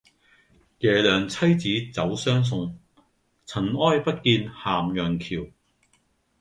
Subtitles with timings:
[0.79, 2.75] 耶娘妻子走相送，
[3.45, 5.51] 塵埃不見咸陽橋。